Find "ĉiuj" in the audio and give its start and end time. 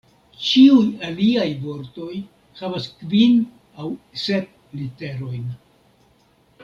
0.43-0.85